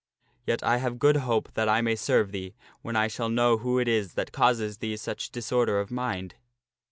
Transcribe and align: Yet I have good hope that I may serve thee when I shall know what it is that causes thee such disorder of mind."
Yet 0.47 0.63
I 0.63 0.77
have 0.77 0.97
good 0.97 1.17
hope 1.17 1.53
that 1.53 1.69
I 1.69 1.81
may 1.81 1.93
serve 1.95 2.31
thee 2.31 2.55
when 2.81 2.95
I 2.95 3.07
shall 3.07 3.29
know 3.29 3.55
what 3.55 3.81
it 3.81 3.87
is 3.87 4.15
that 4.15 4.31
causes 4.31 4.79
thee 4.79 4.97
such 4.97 5.29
disorder 5.29 5.79
of 5.79 5.91
mind." 5.91 6.33